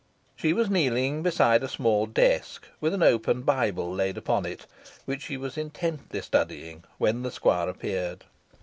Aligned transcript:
She 0.35 0.51
was 0.51 0.67
kneeling 0.67 1.21
beside 1.21 1.61
a 1.61 1.67
small 1.69 2.07
desk, 2.07 2.67
with 2.79 2.95
an 2.95 3.03
open 3.03 3.43
Bible 3.43 3.93
laid 3.93 4.17
upon 4.17 4.47
it, 4.47 4.65
which 5.05 5.21
she 5.21 5.37
was 5.37 5.59
intently 5.59 6.21
studying 6.21 6.83
when 6.97 7.21
the 7.21 7.29
squire 7.29 7.69
appeared. 7.69 8.23